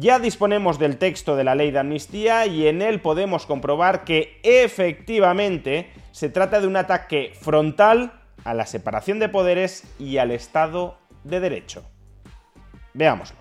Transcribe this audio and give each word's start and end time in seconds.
Ya 0.00 0.18
disponemos 0.18 0.78
del 0.78 0.96
texto 0.96 1.36
de 1.36 1.44
la 1.44 1.54
ley 1.54 1.72
de 1.72 1.78
amnistía 1.78 2.46
y 2.46 2.66
en 2.66 2.80
él 2.80 3.02
podemos 3.02 3.44
comprobar 3.44 4.04
que 4.04 4.40
efectivamente 4.42 5.90
se 6.10 6.30
trata 6.30 6.58
de 6.58 6.66
un 6.66 6.76
ataque 6.76 7.34
frontal 7.38 8.14
a 8.44 8.54
la 8.54 8.64
separación 8.64 9.18
de 9.18 9.28
poderes 9.28 9.84
y 9.98 10.16
al 10.16 10.30
Estado 10.30 10.96
de 11.22 11.40
Derecho. 11.40 11.84
Veámoslo. 12.94 13.36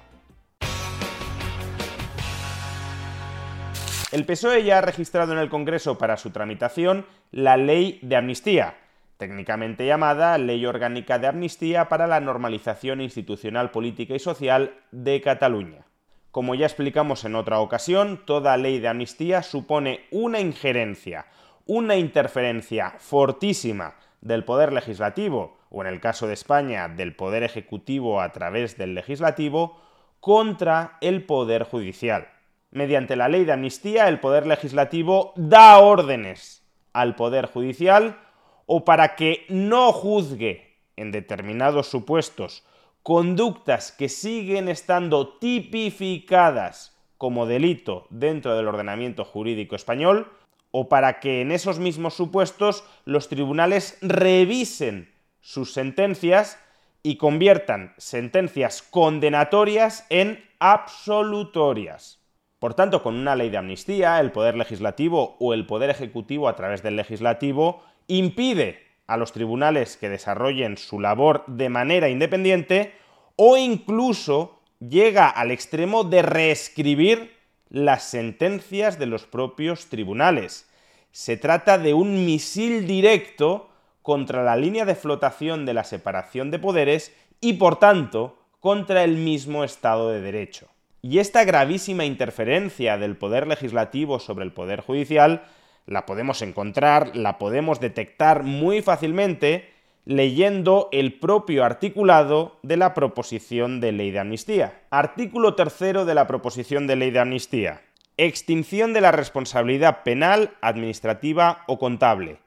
El 4.12 4.26
PSOE 4.26 4.66
ya 4.66 4.80
ha 4.80 4.82
registrado 4.82 5.32
en 5.32 5.40
el 5.40 5.48
Congreso 5.48 5.98
para 5.98 6.18
su 6.18 6.32
tramitación 6.32 7.06
la 7.32 7.56
ley 7.56 8.00
de 8.02 8.18
amnistía, 8.18 8.76
técnicamente 9.16 9.86
llamada 9.86 10.38
Ley 10.38 10.66
Orgánica 10.66 11.20
de 11.20 11.28
Amnistía 11.28 11.88
para 11.88 12.06
la 12.06 12.20
Normalización 12.20 13.00
Institucional, 13.00 13.72
Política 13.72 14.14
y 14.14 14.20
Social 14.20 14.74
de 14.92 15.22
Cataluña. 15.22 15.86
Como 16.32 16.54
ya 16.54 16.68
explicamos 16.68 17.26
en 17.26 17.36
otra 17.36 17.60
ocasión, 17.60 18.22
toda 18.26 18.56
ley 18.56 18.80
de 18.80 18.88
amnistía 18.88 19.42
supone 19.42 20.02
una 20.12 20.40
injerencia, 20.40 21.26
una 21.66 21.96
interferencia 21.96 22.94
fortísima 23.00 23.96
del 24.22 24.46
Poder 24.46 24.72
Legislativo, 24.72 25.58
o 25.72 25.82
en 25.82 25.88
el 25.88 26.00
caso 26.00 26.28
de 26.28 26.34
España, 26.34 26.88
del 26.88 27.16
Poder 27.16 27.42
Ejecutivo 27.42 28.22
a 28.22 28.32
través 28.32 28.78
del 28.78 28.94
Legislativo, 28.94 29.82
contra 30.20 30.98
el 31.02 31.26
Poder 31.26 31.64
Judicial. 31.64 32.28
Mediante 32.70 33.16
la 33.16 33.28
ley 33.28 33.46
de 33.46 33.54
amnistía, 33.54 34.08
el 34.08 34.20
Poder 34.20 34.46
Legislativo 34.46 35.34
da 35.36 35.80
órdenes 35.80 36.64
al 36.94 37.16
Poder 37.16 37.48
Judicial 37.48 38.20
o 38.68 38.86
para 38.86 39.16
que 39.16 39.46
no 39.50 39.92
juzgue 39.92 40.78
en 40.96 41.12
determinados 41.12 41.88
supuestos 41.88 42.64
conductas 43.04 43.92
que 43.92 44.10
siguen 44.10 44.70
estando 44.70 45.38
tipificadas 45.38 46.98
como 47.18 47.46
delito 47.46 48.08
dentro 48.10 48.56
del 48.56 48.68
ordenamiento 48.68 49.26
jurídico 49.26 49.76
español, 49.76 50.32
o 50.72 50.88
para 50.88 51.20
que 51.20 51.42
en 51.42 51.52
esos 51.52 51.80
mismos 51.80 52.14
supuestos 52.14 52.84
los 53.06 53.28
tribunales 53.28 53.98
revisen 54.02 55.12
sus 55.42 55.74
sentencias 55.74 56.60
y 57.02 57.18
conviertan 57.18 57.94
sentencias 57.98 58.82
condenatorias 58.82 60.06
en 60.10 60.44
absolutorias. 60.60 62.20
Por 62.60 62.74
tanto, 62.74 63.02
con 63.02 63.16
una 63.16 63.36
ley 63.36 63.50
de 63.50 63.58
amnistía, 63.58 64.20
el 64.20 64.32
Poder 64.32 64.56
Legislativo 64.56 65.38
o 65.40 65.54
el 65.54 65.66
Poder 65.66 65.90
Ejecutivo 65.90 66.50
a 66.50 66.56
través 66.56 66.84
del 66.84 66.98
Legislativo 66.98 67.84
impide 68.08 68.89
a 69.10 69.18
los 69.18 69.32
tribunales 69.32 69.98
que 69.98 70.08
desarrollen 70.08 70.78
su 70.78 71.00
labor 71.00 71.44
de 71.48 71.68
manera 71.68 72.10
independiente 72.10 72.94
o 73.36 73.58
incluso 73.58 74.60
llega 74.80 75.28
al 75.28 75.52
extremo 75.52 76.04
de 76.04 76.22
reescribir 76.22 77.36
las 77.70 78.04
sentencias 78.04 79.00
de 79.00 79.08
los 79.08 79.26
propios 79.26 79.88
tribunales. 79.88 80.70
Se 81.12 81.38
trata 81.38 81.80
de 81.80 81.96
un 81.96 82.26
misil 82.26 82.86
directo 82.86 83.70
contra 84.04 84.44
la 84.44 84.56
línea 84.56 84.86
de 84.86 84.96
flotación 84.96 85.66
de 85.66 85.74
la 85.74 85.84
separación 85.84 86.52
de 86.52 86.60
poderes 86.60 87.12
y, 87.42 87.54
por 87.54 87.78
tanto, 87.80 88.38
contra 88.60 89.04
el 89.04 89.16
mismo 89.16 89.64
Estado 89.64 90.10
de 90.12 90.22
Derecho. 90.22 90.68
Y 91.02 91.20
esta 91.20 91.46
gravísima 91.46 92.06
interferencia 92.06 92.98
del 92.98 93.16
poder 93.16 93.48
legislativo 93.48 94.20
sobre 94.20 94.46
el 94.46 94.52
poder 94.52 94.82
judicial 94.82 95.44
la 95.90 96.06
podemos 96.06 96.42
encontrar, 96.44 97.16
la 97.16 97.40
podemos 97.40 97.80
detectar 97.80 98.44
muy 98.44 98.82
fácilmente 98.82 99.70
leyendo 100.06 100.88
el 100.92 101.20
propio 101.20 101.66
articulado 101.66 102.58
de 102.62 102.78
la 102.78 102.94
proposición 102.94 103.82
de 103.82 103.92
ley 103.92 104.12
de 104.12 104.20
amnistía. 104.20 104.82
Artículo 104.92 105.56
tercero 105.56 106.06
de 106.06 106.14
la 106.14 106.28
proposición 106.28 106.86
de 106.88 106.96
ley 106.96 107.12
de 107.12 107.20
amnistía. 107.20 107.82
Extinción 108.18 108.94
de 108.94 109.02
la 109.02 109.12
responsabilidad 109.12 110.04
penal, 110.04 110.52
administrativa 110.62 111.64
o 111.68 111.80
contable. 111.80 112.38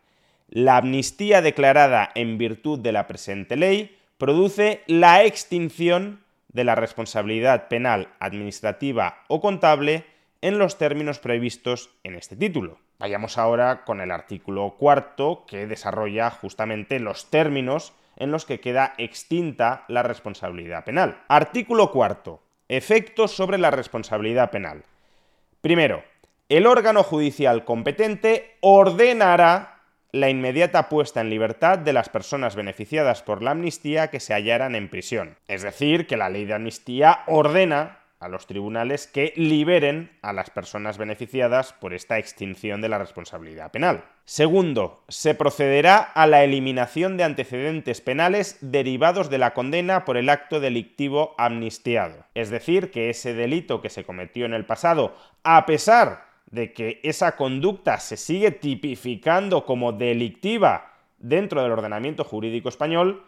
La 0.49 0.77
amnistía 0.77 1.43
declarada 1.43 2.11
en 2.15 2.39
virtud 2.39 2.79
de 2.79 2.93
la 2.93 3.07
presente 3.09 3.57
ley 3.57 3.97
produce 4.19 4.83
la 4.87 5.25
extinción 5.25 6.21
de 6.49 6.65
la 6.65 6.75
responsabilidad 6.75 7.69
penal, 7.69 8.09
administrativa 8.21 9.25
o 9.29 9.41
contable 9.41 10.05
en 10.43 10.59
los 10.59 10.79
términos 10.79 11.19
previstos 11.19 11.91
en 12.05 12.15
este 12.15 12.37
título. 12.37 12.79
Vayamos 13.03 13.37
ahora 13.37 13.83
con 13.85 14.01
el 14.01 14.13
artículo 14.13 14.77
cuarto 14.79 15.45
que 15.49 15.67
desarrolla 15.67 16.31
justamente 16.31 17.01
los 17.01 17.31
términos 17.31 17.95
en 18.15 18.31
los 18.31 18.45
que 18.45 18.61
queda 18.61 18.95
extinta 18.97 19.83
la 19.89 20.05
responsabilidad 20.05 20.85
penal. 20.85 21.21
Artículo 21.27 21.91
cuarto. 21.91 22.45
Efectos 22.69 23.33
sobre 23.33 23.59
la 23.59 23.73
responsabilidad 23.73 24.53
penal. 24.53 24.85
Primero, 25.61 26.05
el 26.49 26.65
órgano 26.65 27.03
judicial 27.03 27.65
competente 27.65 28.57
ordenará 28.61 29.81
la 30.13 30.31
inmediata 30.31 30.89
puesta 30.89 31.23
en 31.23 31.31
libertad 31.31 31.79
de 31.79 31.93
las 31.93 32.09
personas 32.09 32.55
beneficiadas 32.55 33.25
por 33.25 33.43
la 33.43 33.51
amnistía 33.51 34.11
que 34.11 34.21
se 34.21 34.33
hallaran 34.33 34.77
en 34.77 34.89
prisión. 34.89 35.39
Es 35.49 35.63
decir, 35.63 36.07
que 36.07 36.17
la 36.17 36.31
ley 36.31 36.45
de 36.45 36.55
amnistía 36.55 37.25
ordena 37.27 38.02
a 38.23 38.29
los 38.29 38.47
tribunales 38.47 39.09
que 39.09 39.33
liberen 39.37 40.17
a 40.23 40.33
las 40.33 40.49
personas 40.49 40.97
beneficiadas 40.97 41.73
por 41.73 41.93
esta 41.93 42.19
extinción 42.19 42.81
de 42.81 42.89
la 42.89 42.99
responsabilidad 42.99 43.73
penal. 43.73 44.05
Segundo, 44.25 45.03
se 45.09 45.35
procederá 45.35 45.99
a 45.99 46.29
la 46.29 46.45
eliminación 46.45 47.17
de 47.17 47.25
antecedentes 47.25 48.01
penales 48.01 48.59
derivados 48.61 49.29
de 49.29 49.39
la 49.39 49.55
condena 49.55 50.05
por 50.05 50.17
el 50.17 50.29
acto 50.29 50.61
delictivo 50.61 51.35
amnistiado. 51.37 52.25
Es 52.35 52.49
decir, 52.49 52.93
que 52.93 53.11
ese 53.11 53.35
delito 53.35 53.83
que 53.83 53.91
se 53.91 54.05
cometió 54.05 54.47
en 54.47 54.55
el 54.55 54.65
pasado, 54.65 55.17
a 55.43 55.67
pesar 55.67 56.27
de 56.47 56.73
que 56.73 57.01
esa 57.03 57.37
conducta 57.37 57.99
se 57.99 58.17
sigue 58.17 58.53
tipificando 58.53 59.67
como 59.67 59.93
delictiva 59.93 60.93
dentro 61.19 61.63
del 61.63 61.73
ordenamiento 61.73 62.23
jurídico 62.23 62.69
español, 62.69 63.25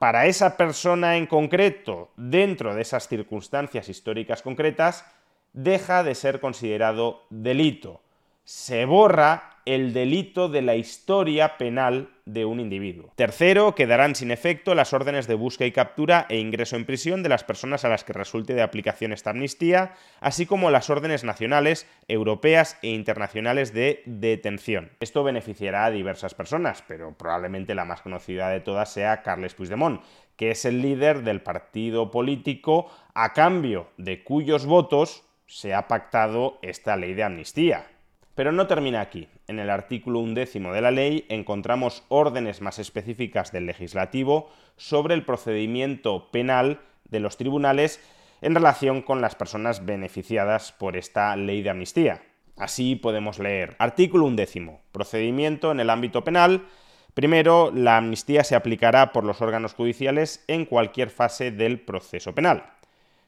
para 0.00 0.24
esa 0.24 0.56
persona 0.56 1.18
en 1.18 1.26
concreto, 1.26 2.10
dentro 2.16 2.74
de 2.74 2.80
esas 2.80 3.06
circunstancias 3.06 3.90
históricas 3.90 4.40
concretas, 4.40 5.04
deja 5.52 6.02
de 6.02 6.14
ser 6.14 6.40
considerado 6.40 7.26
delito. 7.28 8.00
Se 8.42 8.86
borra 8.86 9.58
el 9.66 9.92
delito 9.92 10.48
de 10.48 10.62
la 10.62 10.74
historia 10.74 11.58
penal 11.58 12.08
de 12.32 12.44
un 12.44 12.60
individuo. 12.60 13.12
Tercero, 13.16 13.74
quedarán 13.74 14.14
sin 14.14 14.30
efecto 14.30 14.74
las 14.74 14.92
órdenes 14.92 15.26
de 15.26 15.34
búsqueda 15.34 15.66
y 15.66 15.72
captura 15.72 16.26
e 16.28 16.38
ingreso 16.38 16.76
en 16.76 16.84
prisión 16.84 17.22
de 17.22 17.28
las 17.28 17.44
personas 17.44 17.84
a 17.84 17.88
las 17.88 18.04
que 18.04 18.12
resulte 18.12 18.54
de 18.54 18.62
aplicación 18.62 19.12
esta 19.12 19.30
amnistía, 19.30 19.94
así 20.20 20.46
como 20.46 20.70
las 20.70 20.90
órdenes 20.90 21.24
nacionales, 21.24 21.86
europeas 22.08 22.78
e 22.82 22.88
internacionales 22.88 23.72
de 23.72 24.02
detención. 24.06 24.90
Esto 25.00 25.24
beneficiará 25.24 25.86
a 25.86 25.90
diversas 25.90 26.34
personas, 26.34 26.84
pero 26.86 27.12
probablemente 27.16 27.74
la 27.74 27.84
más 27.84 28.02
conocida 28.02 28.48
de 28.48 28.60
todas 28.60 28.92
sea 28.92 29.22
Carles 29.22 29.54
Puigdemont, 29.54 30.02
que 30.36 30.50
es 30.50 30.64
el 30.64 30.80
líder 30.80 31.22
del 31.22 31.42
partido 31.42 32.10
político 32.10 32.90
a 33.14 33.32
cambio 33.32 33.88
de 33.98 34.24
cuyos 34.24 34.66
votos 34.66 35.24
se 35.46 35.74
ha 35.74 35.88
pactado 35.88 36.58
esta 36.62 36.96
ley 36.96 37.14
de 37.14 37.24
amnistía. 37.24 37.86
Pero 38.34 38.52
no 38.52 38.66
termina 38.66 39.00
aquí. 39.00 39.28
En 39.50 39.58
el 39.58 39.68
artículo 39.68 40.20
undécimo 40.20 40.72
de 40.72 40.80
la 40.80 40.92
ley 40.92 41.26
encontramos 41.28 42.04
órdenes 42.06 42.60
más 42.60 42.78
específicas 42.78 43.50
del 43.50 43.66
legislativo 43.66 44.48
sobre 44.76 45.12
el 45.14 45.24
procedimiento 45.24 46.30
penal 46.30 46.78
de 47.06 47.18
los 47.18 47.36
tribunales 47.36 48.00
en 48.42 48.54
relación 48.54 49.02
con 49.02 49.20
las 49.20 49.34
personas 49.34 49.84
beneficiadas 49.84 50.70
por 50.70 50.96
esta 50.96 51.34
ley 51.34 51.62
de 51.62 51.70
amnistía. 51.70 52.22
Así 52.56 52.94
podemos 52.94 53.40
leer. 53.40 53.74
Artículo 53.80 54.26
undécimo. 54.26 54.82
Procedimiento 54.92 55.72
en 55.72 55.80
el 55.80 55.90
ámbito 55.90 56.22
penal. 56.22 56.66
Primero, 57.14 57.72
la 57.74 57.96
amnistía 57.96 58.44
se 58.44 58.54
aplicará 58.54 59.10
por 59.10 59.24
los 59.24 59.42
órganos 59.42 59.74
judiciales 59.74 60.44
en 60.46 60.64
cualquier 60.64 61.10
fase 61.10 61.50
del 61.50 61.80
proceso 61.80 62.36
penal. 62.36 62.70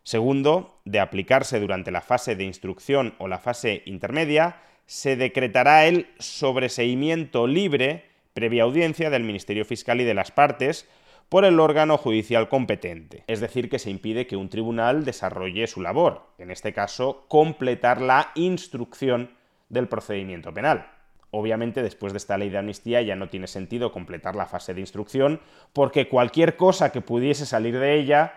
Segundo, 0.04 0.78
de 0.84 1.00
aplicarse 1.00 1.58
durante 1.58 1.90
la 1.90 2.00
fase 2.00 2.36
de 2.36 2.44
instrucción 2.44 3.16
o 3.18 3.26
la 3.26 3.40
fase 3.40 3.82
intermedia, 3.86 4.60
se 4.86 5.16
decretará 5.16 5.86
el 5.86 6.08
sobreseimiento 6.18 7.46
libre, 7.46 8.04
previa 8.34 8.64
audiencia 8.64 9.10
del 9.10 9.24
Ministerio 9.24 9.64
Fiscal 9.64 10.00
y 10.00 10.04
de 10.04 10.14
las 10.14 10.30
partes, 10.30 10.88
por 11.28 11.46
el 11.46 11.60
órgano 11.60 11.96
judicial 11.96 12.48
competente. 12.50 13.24
Es 13.26 13.40
decir, 13.40 13.70
que 13.70 13.78
se 13.78 13.88
impide 13.88 14.26
que 14.26 14.36
un 14.36 14.50
tribunal 14.50 15.04
desarrolle 15.04 15.66
su 15.66 15.80
labor, 15.80 16.26
en 16.36 16.50
este 16.50 16.74
caso, 16.74 17.24
completar 17.28 18.02
la 18.02 18.32
instrucción 18.34 19.30
del 19.70 19.88
procedimiento 19.88 20.52
penal. 20.52 20.90
Obviamente, 21.30 21.82
después 21.82 22.12
de 22.12 22.18
esta 22.18 22.36
ley 22.36 22.50
de 22.50 22.58
amnistía 22.58 23.00
ya 23.00 23.16
no 23.16 23.30
tiene 23.30 23.46
sentido 23.46 23.92
completar 23.92 24.36
la 24.36 24.44
fase 24.44 24.74
de 24.74 24.82
instrucción, 24.82 25.40
porque 25.72 26.06
cualquier 26.06 26.58
cosa 26.58 26.92
que 26.92 27.00
pudiese 27.00 27.46
salir 27.46 27.78
de 27.78 27.94
ella 27.98 28.34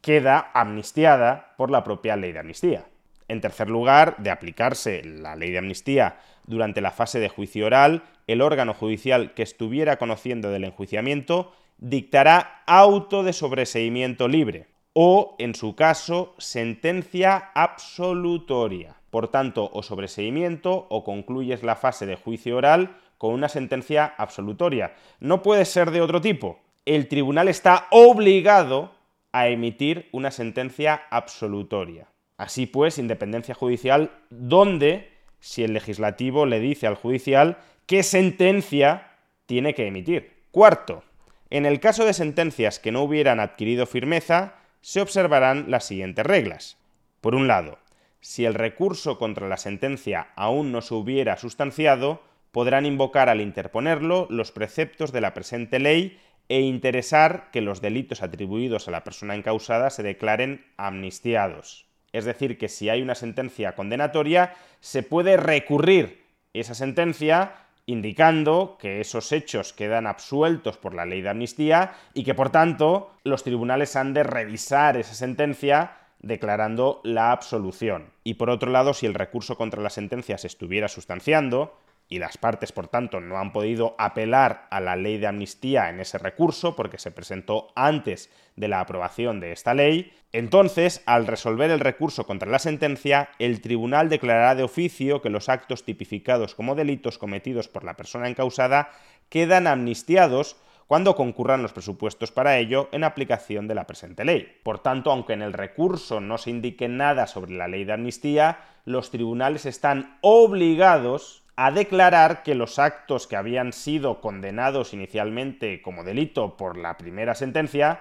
queda 0.00 0.50
amnistiada 0.52 1.54
por 1.56 1.70
la 1.70 1.84
propia 1.84 2.16
ley 2.16 2.32
de 2.32 2.40
amnistía. 2.40 2.86
En 3.32 3.40
tercer 3.40 3.70
lugar, 3.70 4.16
de 4.18 4.28
aplicarse 4.28 5.02
la 5.02 5.36
ley 5.36 5.52
de 5.52 5.56
amnistía 5.56 6.18
durante 6.44 6.82
la 6.82 6.90
fase 6.90 7.18
de 7.18 7.30
juicio 7.30 7.64
oral, 7.64 8.02
el 8.26 8.42
órgano 8.42 8.74
judicial 8.74 9.32
que 9.32 9.42
estuviera 9.42 9.96
conociendo 9.96 10.50
del 10.50 10.64
enjuiciamiento 10.64 11.50
dictará 11.78 12.62
auto 12.66 13.22
de 13.22 13.32
sobreseimiento 13.32 14.28
libre 14.28 14.66
o, 14.92 15.34
en 15.38 15.54
su 15.54 15.74
caso, 15.74 16.34
sentencia 16.36 17.52
absolutoria. 17.54 18.96
Por 19.08 19.28
tanto, 19.28 19.70
o 19.72 19.82
sobreseimiento 19.82 20.86
o 20.90 21.02
concluyes 21.02 21.62
la 21.62 21.76
fase 21.76 22.04
de 22.04 22.16
juicio 22.16 22.58
oral 22.58 22.98
con 23.16 23.32
una 23.32 23.48
sentencia 23.48 24.12
absolutoria. 24.18 24.92
No 25.20 25.40
puede 25.40 25.64
ser 25.64 25.90
de 25.90 26.02
otro 26.02 26.20
tipo. 26.20 26.58
El 26.84 27.08
tribunal 27.08 27.48
está 27.48 27.86
obligado 27.92 28.92
a 29.32 29.48
emitir 29.48 30.10
una 30.12 30.30
sentencia 30.30 31.04
absolutoria. 31.08 32.11
Así 32.42 32.66
pues, 32.66 32.98
independencia 32.98 33.54
judicial, 33.54 34.10
donde 34.28 35.12
si 35.38 35.62
el 35.62 35.74
legislativo 35.74 36.44
le 36.44 36.58
dice 36.58 36.88
al 36.88 36.96
judicial 36.96 37.58
qué 37.86 38.02
sentencia 38.02 39.12
tiene 39.46 39.74
que 39.74 39.86
emitir. 39.86 40.42
Cuarto, 40.50 41.04
en 41.50 41.66
el 41.66 41.78
caso 41.78 42.04
de 42.04 42.12
sentencias 42.12 42.80
que 42.80 42.90
no 42.90 43.04
hubieran 43.04 43.38
adquirido 43.38 43.86
firmeza, 43.86 44.56
se 44.80 45.00
observarán 45.00 45.70
las 45.70 45.84
siguientes 45.84 46.26
reglas. 46.26 46.78
Por 47.20 47.36
un 47.36 47.46
lado, 47.46 47.78
si 48.18 48.44
el 48.44 48.54
recurso 48.54 49.18
contra 49.18 49.46
la 49.46 49.56
sentencia 49.56 50.32
aún 50.34 50.72
no 50.72 50.82
se 50.82 50.94
hubiera 50.94 51.36
sustanciado, 51.36 52.24
podrán 52.50 52.86
invocar 52.86 53.28
al 53.28 53.40
interponerlo 53.40 54.26
los 54.30 54.50
preceptos 54.50 55.12
de 55.12 55.20
la 55.20 55.32
presente 55.32 55.78
ley 55.78 56.18
e 56.48 56.58
interesar 56.58 57.52
que 57.52 57.60
los 57.60 57.80
delitos 57.80 58.20
atribuidos 58.20 58.88
a 58.88 58.90
la 58.90 59.04
persona 59.04 59.36
encausada 59.36 59.90
se 59.90 60.02
declaren 60.02 60.66
amnistiados. 60.76 61.91
Es 62.12 62.24
decir, 62.24 62.58
que 62.58 62.68
si 62.68 62.88
hay 62.88 63.02
una 63.02 63.14
sentencia 63.14 63.74
condenatoria, 63.74 64.54
se 64.80 65.02
puede 65.02 65.36
recurrir 65.36 66.24
esa 66.52 66.74
sentencia 66.74 67.54
indicando 67.86 68.76
que 68.78 69.00
esos 69.00 69.32
hechos 69.32 69.72
quedan 69.72 70.06
absueltos 70.06 70.76
por 70.76 70.94
la 70.94 71.04
ley 71.04 71.22
de 71.22 71.30
amnistía 71.30 71.94
y 72.14 72.24
que 72.24 72.34
por 72.34 72.50
tanto 72.50 73.10
los 73.24 73.42
tribunales 73.42 73.96
han 73.96 74.14
de 74.14 74.22
revisar 74.22 74.96
esa 74.96 75.14
sentencia 75.14 75.96
declarando 76.20 77.00
la 77.02 77.32
absolución. 77.32 78.10
Y 78.22 78.34
por 78.34 78.50
otro 78.50 78.70
lado, 78.70 78.94
si 78.94 79.06
el 79.06 79.14
recurso 79.14 79.56
contra 79.56 79.82
la 79.82 79.90
sentencia 79.90 80.38
se 80.38 80.46
estuviera 80.46 80.88
sustanciando, 80.88 81.76
y 82.08 82.18
las 82.18 82.36
partes, 82.36 82.72
por 82.72 82.88
tanto, 82.88 83.20
no 83.20 83.38
han 83.38 83.52
podido 83.52 83.94
apelar 83.98 84.66
a 84.70 84.80
la 84.80 84.96
ley 84.96 85.18
de 85.18 85.26
amnistía 85.26 85.88
en 85.88 86.00
ese 86.00 86.18
recurso 86.18 86.76
porque 86.76 86.98
se 86.98 87.10
presentó 87.10 87.68
antes 87.74 88.30
de 88.56 88.68
la 88.68 88.80
aprobación 88.80 89.40
de 89.40 89.52
esta 89.52 89.72
ley, 89.72 90.12
entonces, 90.32 91.02
al 91.04 91.26
resolver 91.26 91.70
el 91.70 91.80
recurso 91.80 92.26
contra 92.26 92.50
la 92.50 92.58
sentencia, 92.58 93.28
el 93.38 93.60
tribunal 93.60 94.08
declarará 94.08 94.54
de 94.54 94.62
oficio 94.62 95.20
que 95.20 95.28
los 95.28 95.50
actos 95.50 95.84
tipificados 95.84 96.54
como 96.54 96.74
delitos 96.74 97.18
cometidos 97.18 97.68
por 97.68 97.84
la 97.84 97.96
persona 97.96 98.28
encausada 98.28 98.90
quedan 99.28 99.66
amnistiados 99.66 100.56
cuando 100.86 101.14
concurran 101.16 101.62
los 101.62 101.74
presupuestos 101.74 102.32
para 102.32 102.58
ello 102.58 102.88
en 102.92 103.04
aplicación 103.04 103.68
de 103.68 103.74
la 103.74 103.86
presente 103.86 104.24
ley. 104.24 104.60
Por 104.62 104.78
tanto, 104.78 105.10
aunque 105.10 105.34
en 105.34 105.42
el 105.42 105.52
recurso 105.52 106.20
no 106.20 106.38
se 106.38 106.50
indique 106.50 106.88
nada 106.88 107.26
sobre 107.26 107.52
la 107.52 107.68
ley 107.68 107.84
de 107.84 107.92
amnistía, 107.92 108.58
los 108.86 109.10
tribunales 109.10 109.66
están 109.66 110.18
obligados 110.22 111.41
a 111.64 111.70
declarar 111.70 112.42
que 112.42 112.56
los 112.56 112.80
actos 112.80 113.28
que 113.28 113.36
habían 113.36 113.72
sido 113.72 114.20
condenados 114.20 114.94
inicialmente 114.94 115.80
como 115.80 116.02
delito 116.02 116.56
por 116.56 116.76
la 116.76 116.98
primera 116.98 117.36
sentencia 117.36 118.00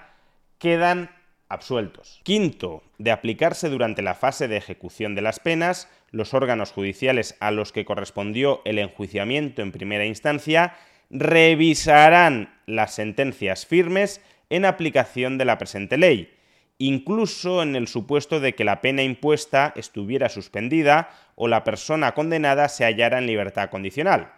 quedan 0.58 1.12
absueltos. 1.48 2.22
Quinto, 2.24 2.81
de 2.98 3.12
aplicarse 3.12 3.69
durante 3.69 4.02
la 4.02 4.16
fase 4.16 4.48
de 4.48 4.58
ejecución 4.58 5.13
de 5.13 5.22
las 5.22 5.40
penas, 5.40 5.88
los 6.10 6.34
órganos 6.34 6.72
judiciales 6.72 7.38
a 7.40 7.52
los 7.52 7.72
que 7.72 7.86
correspondió 7.86 8.63
el 8.66 8.80
enjuiciamiento 8.80 9.62
en 9.62 9.72
primera 9.72 10.08
instancia 10.08 10.74
revisarán 11.12 12.60
las 12.66 12.96
sentencias 12.96 13.68
firmes 13.68 14.22
en 14.50 14.66
aplicación 14.66 15.38
de 15.38 15.46
la 15.46 15.60
presente 15.60 16.00
ley 16.00 16.34
incluso 16.81 17.62
en 17.62 17.75
el 17.75 17.88
supuesto 17.88 18.40
de 18.40 18.56
que 18.56 18.63
la 18.63 18.81
pena 18.81 19.04
impuesta 19.04 19.72
estuviera 19.75 20.30
suspendida 20.30 21.10
o 21.44 21.48
la 21.48 21.64
persona 21.64 22.12
condenada 22.12 22.70
se 22.70 22.86
hallara 22.86 23.18
en 23.18 23.26
libertad 23.26 23.72
condicional. 23.72 24.32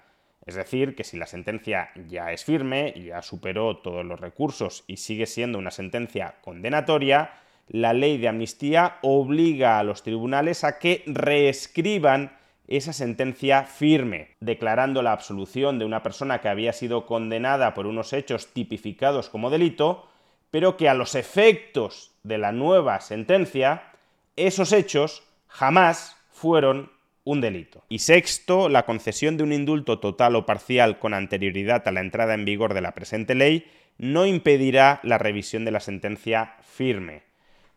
Es 0.45 0.55
decir, 0.55 0.95
que 0.95 1.03
si 1.03 1.17
la 1.17 1.27
sentencia 1.27 1.89
ya 2.07 2.31
es 2.31 2.45
firme, 2.45 2.93
ya 2.93 3.21
superó 3.21 3.75
todos 3.75 4.05
los 4.05 4.21
recursos 4.21 4.85
y 4.87 4.95
sigue 4.95 5.25
siendo 5.25 5.57
una 5.57 5.69
sentencia 5.69 6.35
condenatoria, 6.39 7.33
la 7.67 7.91
ley 7.91 8.17
de 8.17 8.29
amnistía 8.29 8.99
obliga 9.01 9.79
a 9.79 9.83
los 9.83 10.01
tribunales 10.01 10.63
a 10.63 10.79
que 10.79 11.03
reescriban 11.05 12.37
esa 12.69 12.93
sentencia 12.93 13.63
firme, 13.63 14.37
declarando 14.39 15.01
la 15.01 15.11
absolución 15.11 15.79
de 15.79 15.85
una 15.85 16.03
persona 16.03 16.39
que 16.39 16.47
había 16.47 16.71
sido 16.71 17.05
condenada 17.05 17.73
por 17.73 17.85
unos 17.85 18.13
hechos 18.13 18.53
tipificados 18.53 19.27
como 19.27 19.49
delito, 19.49 20.07
pero 20.51 20.77
que 20.77 20.87
a 20.87 20.93
los 20.93 21.15
efectos 21.15 22.13
de 22.23 22.37
la 22.37 22.53
nueva 22.53 23.01
sentencia, 23.01 23.91
esos 24.37 24.71
hechos 24.71 25.23
jamás 25.49 26.15
fueron 26.31 26.92
un 27.23 27.41
delito. 27.41 27.83
Y 27.89 27.99
sexto, 27.99 28.69
la 28.69 28.85
concesión 28.85 29.37
de 29.37 29.43
un 29.43 29.53
indulto 29.53 29.99
total 29.99 30.35
o 30.35 30.45
parcial 30.45 30.99
con 30.99 31.13
anterioridad 31.13 31.87
a 31.87 31.91
la 31.91 32.01
entrada 32.01 32.33
en 32.33 32.45
vigor 32.45 32.73
de 32.73 32.81
la 32.81 32.93
presente 32.93 33.35
ley 33.35 33.65
no 33.97 34.25
impedirá 34.25 34.99
la 35.03 35.17
revisión 35.17 35.65
de 35.65 35.71
la 35.71 35.79
sentencia 35.79 36.55
firme. 36.61 37.23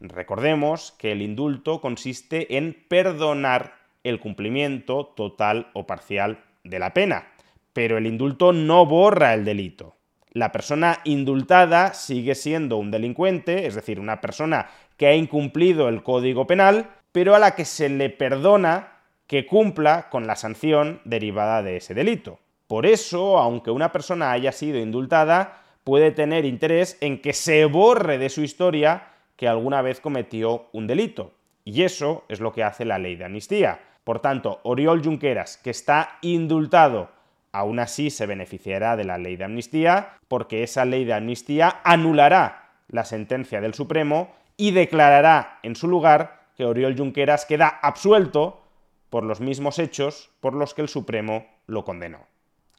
Recordemos 0.00 0.93
que 0.98 1.12
el 1.12 1.22
indulto 1.22 1.81
consiste 1.81 2.56
en 2.56 2.76
perdonar 2.88 3.75
el 4.04 4.20
cumplimiento 4.20 5.06
total 5.16 5.70
o 5.75 5.87
parcial 5.87 6.44
de 6.64 6.78
la 6.78 6.93
pena, 6.94 7.28
pero 7.72 7.98
el 7.98 8.06
indulto 8.06 8.52
no 8.52 8.87
borra 8.87 9.34
el 9.34 9.44
delito 9.44 9.96
la 10.37 10.52
persona 10.52 11.00
indultada 11.04 11.94
sigue 11.94 12.34
siendo 12.34 12.76
un 12.76 12.90
delincuente, 12.90 13.66
es 13.66 13.75
decir, 13.75 13.98
una 13.98 14.20
persona 14.20 14.69
que 14.98 15.06
ha 15.06 15.14
incumplido 15.14 15.88
el 15.88 16.02
código 16.02 16.46
penal, 16.46 16.90
pero 17.10 17.34
a 17.34 17.38
la 17.38 17.55
que 17.55 17.65
se 17.65 17.88
le 17.88 18.10
perdona 18.10 18.95
que 19.26 19.46
cumpla 19.46 20.08
con 20.10 20.26
la 20.26 20.36
sanción 20.36 21.00
derivada 21.04 21.62
de 21.62 21.76
ese 21.78 21.94
delito. 21.94 22.38
Por 22.66 22.86
eso, 22.86 23.38
aunque 23.38 23.70
una 23.70 23.92
persona 23.92 24.32
haya 24.32 24.52
sido 24.52 24.78
indultada, 24.78 25.62
puede 25.84 26.10
tener 26.10 26.44
interés 26.44 26.98
en 27.00 27.20
que 27.20 27.32
se 27.32 27.64
borre 27.64 28.18
de 28.18 28.28
su 28.28 28.42
historia 28.42 29.08
que 29.36 29.48
alguna 29.48 29.82
vez 29.82 30.00
cometió 30.00 30.66
un 30.72 30.86
delito. 30.86 31.32
Y 31.64 31.82
eso 31.82 32.24
es 32.28 32.40
lo 32.40 32.52
que 32.52 32.64
hace 32.64 32.84
la 32.84 32.98
ley 32.98 33.16
de 33.16 33.24
amnistía. 33.24 33.80
Por 34.04 34.20
tanto, 34.20 34.60
Oriol 34.62 35.02
Junqueras, 35.02 35.56
que 35.56 35.70
está 35.70 36.18
indultado 36.22 37.10
aún 37.56 37.78
así 37.78 38.10
se 38.10 38.26
beneficiará 38.26 38.96
de 38.96 39.04
la 39.04 39.16
ley 39.16 39.36
de 39.36 39.44
amnistía 39.44 40.18
porque 40.28 40.62
esa 40.62 40.84
ley 40.84 41.04
de 41.06 41.14
amnistía 41.14 41.80
anulará 41.84 42.68
la 42.88 43.04
sentencia 43.04 43.62
del 43.62 43.72
Supremo 43.72 44.30
y 44.58 44.72
declarará 44.72 45.58
en 45.62 45.74
su 45.74 45.88
lugar 45.88 46.42
que 46.56 46.66
Oriol 46.66 46.96
Junqueras 46.96 47.46
queda 47.46 47.68
absuelto 47.68 48.62
por 49.10 49.25
los 49.25 49.41
mismos 49.41 49.79
hechos 49.79 50.31
por 50.41 50.55
los 50.55 50.75
que 50.75 50.82
el 50.82 50.89
Supremo 50.89 51.46
lo 51.67 51.84
condenó. 51.84 52.27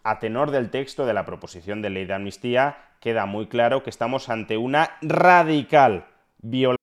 A 0.04 0.20
tenor 0.20 0.52
del 0.52 0.70
texto 0.70 1.06
de 1.06 1.14
la 1.14 1.26
proposición 1.26 1.82
de 1.82 1.90
ley 1.90 2.06
de 2.06 2.14
amnistía, 2.14 2.78
queda 3.02 3.26
muy 3.26 3.48
claro 3.48 3.84
que 3.84 3.90
estamos 3.90 4.30
ante 4.30 4.58
una 4.58 4.98
radical 5.02 6.08
violación. 6.40 6.78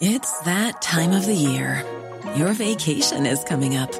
It's 0.00 0.38
that 0.40 0.82
time 0.82 1.12
of 1.16 1.26
the 1.26 1.34
year. 1.34 1.84
Your 2.36 2.54
vacation 2.54 3.24
is 3.24 3.44
coming 3.44 3.76
up. 3.76 3.90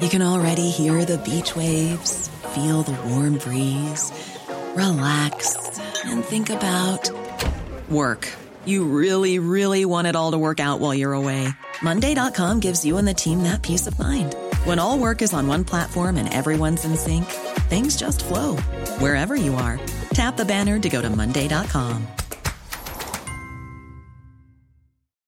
You 0.00 0.08
can 0.08 0.22
already 0.22 0.70
hear 0.70 1.04
the 1.04 1.18
beach 1.18 1.54
waves, 1.54 2.28
feel 2.54 2.82
the 2.82 2.96
warm 3.08 3.38
breeze, 3.38 4.12
relax, 4.74 5.78
and 6.06 6.24
think 6.24 6.48
about 6.48 7.10
work. 7.88 8.28
You 8.64 8.84
really, 8.84 9.38
really 9.38 9.84
want 9.84 10.06
it 10.06 10.16
all 10.16 10.32
to 10.32 10.38
work 10.38 10.58
out 10.58 10.80
while 10.80 10.94
you're 10.94 11.12
away. 11.12 11.48
Monday.com 11.82 12.60
gives 12.60 12.84
you 12.84 12.96
and 12.98 13.08
the 13.08 13.14
team 13.14 13.42
that 13.42 13.62
peace 13.62 13.86
of 13.86 13.98
mind. 13.98 14.34
When 14.64 14.78
all 14.78 14.98
work 14.98 15.22
is 15.22 15.32
on 15.32 15.46
one 15.48 15.64
platform 15.64 16.16
and 16.16 16.32
everyone's 16.32 16.84
in 16.84 16.96
sync, 16.96 17.24
things 17.68 17.96
just 17.96 18.24
flow 18.24 18.56
wherever 18.98 19.34
you 19.34 19.54
are. 19.56 19.80
Tap 20.10 20.36
the 20.36 20.44
banner 20.44 20.78
to 20.78 20.88
go 20.88 21.02
to 21.02 21.10
Monday.com. 21.10 22.06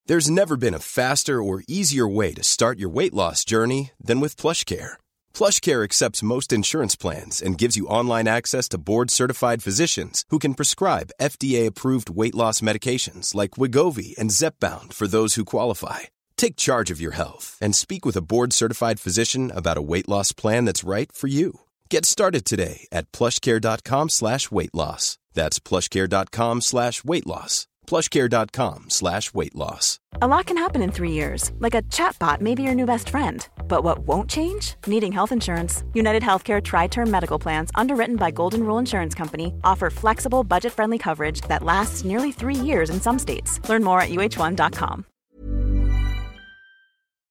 There's 0.07 0.31
never 0.31 0.57
been 0.57 0.75
a 0.75 0.79
faster 0.79 1.43
or 1.43 1.63
easier 1.69 2.09
way 2.09 2.33
to 2.33 2.43
start 2.43 2.79
your 2.79 2.89
weight 2.89 3.13
loss 3.13 3.45
journey 3.45 3.91
than 4.01 4.21
with 4.21 4.39
plush 4.39 4.65
PlushCare 4.65 4.97
PlushCare 5.39 5.85
accepts 5.85 6.23
most 6.23 6.53
insurance 6.53 6.97
plans 6.97 7.41
and 7.41 7.57
gives 7.57 7.77
you 7.77 7.87
online 7.87 8.27
access 8.27 8.69
to 8.71 8.79
board-certified 8.79 9.63
physicians 9.63 10.25
who 10.31 10.41
can 10.41 10.55
prescribe 10.55 11.13
FDA-approved 11.21 12.11
weight 12.11 12.35
loss 12.35 12.61
medications 12.61 13.37
like 13.37 13.53
Wigovi 13.53 14.17
and 14.19 14.31
Zepbound 14.31 14.93
for 14.93 15.07
those 15.07 15.37
who 15.37 15.45
qualify. 15.45 16.01
Take 16.39 16.57
charge 16.57 16.93
of 16.93 17.01
your 17.01 17.13
health 17.13 17.59
and 17.61 17.75
speak 17.75 18.07
with 18.07 18.17
a 18.17 18.23
board-certified 18.23 19.01
physician 19.01 19.51
about 19.55 19.77
a 19.77 19.83
weight 19.83 20.09
loss 20.09 20.33
plan 20.33 20.65
that's 20.65 20.85
right 20.85 21.11
for 21.13 21.27
you. 21.27 21.61
Get 21.91 22.07
started 22.07 22.45
today 22.45 22.87
at 22.93 23.11
plushcare.com 23.13 24.09
slash 24.09 24.51
weight 24.51 24.75
loss. 24.75 25.19
That's 25.35 25.59
plushcare.com 25.59 26.61
slash 26.61 27.03
weight 27.03 27.27
loss. 27.27 27.67
plushcare.com 27.89 28.85
slash 28.89 29.35
weight 29.35 29.55
loss. 29.57 29.99
A 30.23 30.27
lot 30.29 30.47
can 30.47 30.57
happen 30.59 30.81
in 30.83 30.93
three 30.93 31.11
years, 31.13 31.51
like 31.59 31.75
a 31.75 31.83
chatbot 31.83 32.41
may 32.41 32.55
be 32.55 32.63
your 32.63 32.75
new 32.75 32.87
best 32.87 33.09
friend. 33.09 33.47
But 33.67 33.83
what 33.83 34.01
won't 34.01 34.31
change? 34.31 34.75
Needing 34.87 35.11
health 35.13 35.33
insurance. 35.33 35.83
United 35.95 36.23
Healthcare 36.23 36.63
Tri 36.63 36.87
Term 36.87 37.11
Medical 37.11 37.39
Plans, 37.39 37.71
underwritten 37.75 38.17
by 38.17 38.31
Golden 38.31 38.63
Rule 38.63 38.79
Insurance 38.79 39.15
Company, 39.15 39.55
offer 39.65 39.91
flexible, 39.91 40.45
budget 40.45 40.73
friendly 40.73 40.99
coverage 40.99 41.41
that 41.43 41.63
lasts 41.65 42.05
nearly 42.05 42.31
three 42.31 42.55
years 42.55 42.91
in 42.91 43.01
some 43.01 43.19
states. 43.19 43.61
Learn 43.69 43.83
more 43.83 44.01
at 44.01 44.11
uh1.com. 44.11 45.05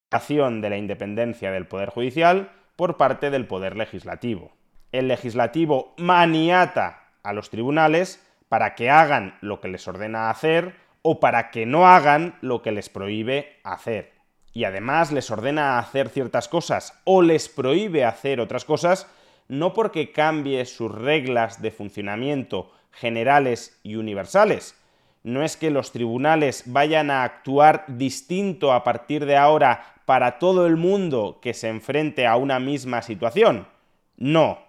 de 0.09 0.69
la 0.69 0.77
independencia 0.77 1.51
del 1.51 1.67
Poder 1.67 1.89
Judicial 1.89 2.49
por 2.77 2.95
parte 2.95 3.29
del 3.29 3.45
Poder 3.45 3.75
Legislativo. 3.75 4.51
El 4.93 5.09
Legislativo 5.09 5.93
maniata 5.97 7.09
a 7.23 7.33
los 7.33 7.49
tribunales 7.49 8.25
para 8.47 8.73
que 8.73 8.89
hagan 8.89 9.37
lo 9.41 9.59
que 9.59 9.67
les 9.67 9.85
ordena 9.85 10.29
hacer 10.29 10.75
o 11.01 11.19
para 11.19 11.51
que 11.51 11.65
no 11.65 11.87
hagan 11.87 12.37
lo 12.39 12.61
que 12.61 12.71
les 12.71 12.87
prohíbe 12.87 13.59
hacer. 13.65 14.13
Y 14.53 14.63
además 14.63 15.11
les 15.11 15.29
ordena 15.29 15.77
hacer 15.77 16.07
ciertas 16.07 16.47
cosas 16.47 16.97
o 17.03 17.21
les 17.21 17.49
prohíbe 17.49 18.05
hacer 18.05 18.39
otras 18.39 18.63
cosas, 18.63 19.07
no 19.49 19.73
porque 19.73 20.13
cambie 20.13 20.65
sus 20.65 20.89
reglas 20.89 21.61
de 21.61 21.71
funcionamiento 21.71 22.71
generales 22.91 23.77
y 23.83 23.97
universales. 23.97 24.73
No 25.24 25.43
es 25.43 25.57
que 25.57 25.71
los 25.71 25.91
tribunales 25.91 26.63
vayan 26.67 27.12
a 27.12 27.24
actuar 27.24 27.86
distinto 27.88 28.74
a 28.74 28.83
partir 28.83 29.25
de 29.25 29.36
ahora 29.36 29.95
para 30.05 30.39
todo 30.39 30.65
el 30.67 30.77
mundo 30.77 31.39
que 31.41 31.53
se 31.53 31.67
enfrente 31.67 32.25
a 32.27 32.38
una 32.38 32.59
misma 32.59 33.01
situación. 33.01 33.67
No. 34.15 34.59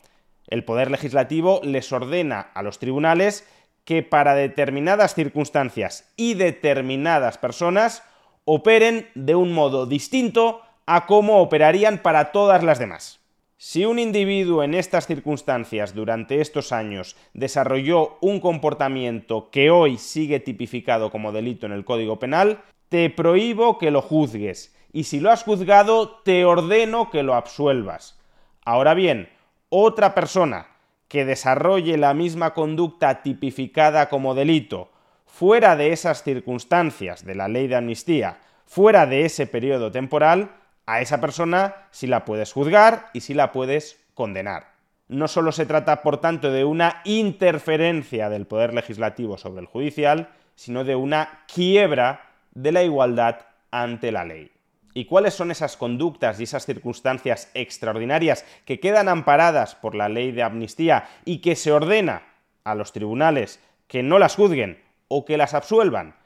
El 0.48 0.64
Poder 0.64 0.90
Legislativo 0.90 1.60
les 1.62 1.92
ordena 1.92 2.50
a 2.54 2.62
los 2.62 2.78
tribunales 2.78 3.46
que 3.84 4.02
para 4.02 4.34
determinadas 4.34 5.14
circunstancias 5.14 6.12
y 6.16 6.34
determinadas 6.34 7.38
personas 7.38 8.02
operen 8.44 9.08
de 9.14 9.34
un 9.34 9.52
modo 9.52 9.86
distinto 9.86 10.62
a 10.86 11.06
cómo 11.06 11.38
operarían 11.40 11.98
para 11.98 12.32
todas 12.32 12.62
las 12.64 12.78
demás. 12.78 13.20
Si 13.60 13.84
un 13.84 13.98
individuo 13.98 14.62
en 14.62 14.72
estas 14.72 15.08
circunstancias 15.08 15.92
durante 15.92 16.40
estos 16.40 16.70
años 16.70 17.16
desarrolló 17.34 18.16
un 18.20 18.38
comportamiento 18.38 19.50
que 19.50 19.72
hoy 19.72 19.98
sigue 19.98 20.38
tipificado 20.38 21.10
como 21.10 21.32
delito 21.32 21.66
en 21.66 21.72
el 21.72 21.84
Código 21.84 22.20
Penal, 22.20 22.62
te 22.88 23.10
prohíbo 23.10 23.76
que 23.76 23.90
lo 23.90 24.00
juzgues 24.00 24.76
y 24.92 25.04
si 25.04 25.18
lo 25.18 25.32
has 25.32 25.42
juzgado 25.42 26.20
te 26.22 26.44
ordeno 26.44 27.10
que 27.10 27.24
lo 27.24 27.34
absuelvas. 27.34 28.20
Ahora 28.64 28.94
bien, 28.94 29.28
otra 29.70 30.14
persona 30.14 30.68
que 31.08 31.24
desarrolle 31.24 31.98
la 31.98 32.14
misma 32.14 32.54
conducta 32.54 33.24
tipificada 33.24 34.08
como 34.08 34.36
delito 34.36 34.92
fuera 35.26 35.74
de 35.74 35.90
esas 35.90 36.22
circunstancias 36.22 37.24
de 37.24 37.34
la 37.34 37.48
ley 37.48 37.66
de 37.66 37.74
amnistía, 37.74 38.38
fuera 38.66 39.06
de 39.06 39.24
ese 39.24 39.48
periodo 39.48 39.90
temporal, 39.90 40.52
a 40.88 41.02
esa 41.02 41.20
persona 41.20 41.74
sí 41.90 42.06
la 42.06 42.24
puedes 42.24 42.54
juzgar 42.54 43.10
y 43.12 43.20
sí 43.20 43.34
la 43.34 43.52
puedes 43.52 44.02
condenar. 44.14 44.72
No 45.06 45.28
solo 45.28 45.52
se 45.52 45.66
trata, 45.66 46.00
por 46.00 46.16
tanto, 46.16 46.50
de 46.50 46.64
una 46.64 47.02
interferencia 47.04 48.30
del 48.30 48.46
poder 48.46 48.72
legislativo 48.72 49.36
sobre 49.36 49.60
el 49.60 49.66
judicial, 49.66 50.30
sino 50.54 50.84
de 50.84 50.96
una 50.96 51.44
quiebra 51.46 52.22
de 52.54 52.72
la 52.72 52.84
igualdad 52.84 53.36
ante 53.70 54.10
la 54.12 54.24
ley. 54.24 54.50
¿Y 54.94 55.04
cuáles 55.04 55.34
son 55.34 55.50
esas 55.50 55.76
conductas 55.76 56.40
y 56.40 56.44
esas 56.44 56.64
circunstancias 56.64 57.50
extraordinarias 57.52 58.46
que 58.64 58.80
quedan 58.80 59.10
amparadas 59.10 59.74
por 59.74 59.94
la 59.94 60.08
ley 60.08 60.32
de 60.32 60.42
amnistía 60.42 61.06
y 61.26 61.42
que 61.42 61.54
se 61.54 61.70
ordena 61.70 62.22
a 62.64 62.74
los 62.74 62.92
tribunales 62.92 63.60
que 63.88 64.02
no 64.02 64.18
las 64.18 64.36
juzguen 64.36 64.82
o 65.08 65.26
que 65.26 65.36
las 65.36 65.52
absuelvan? 65.52 66.16